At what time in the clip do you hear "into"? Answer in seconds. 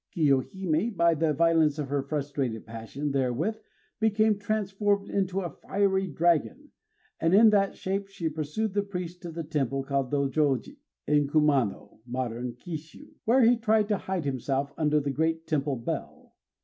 5.11-5.41